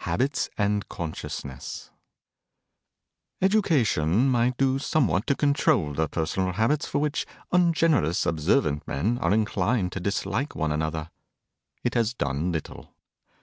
HABITS 0.00 0.50
AND 0.58 0.86
CONSCIOUSNESS 0.90 1.90
Education 3.40 4.28
might 4.28 4.58
do 4.58 4.78
somewhat 4.78 5.26
to 5.26 5.34
control 5.34 5.94
the 5.94 6.06
personal 6.06 6.52
habits 6.52 6.86
for 6.86 6.98
which 6.98 7.24
ungenerous 7.50 8.26
observant 8.26 8.86
men 8.86 9.16
are 9.22 9.32
inclined 9.32 9.90
to 9.92 9.98
dislike 10.00 10.54
one 10.54 10.70
another. 10.70 11.08
It 11.82 11.94
has 11.94 12.12
done 12.12 12.52
little. 12.52 12.92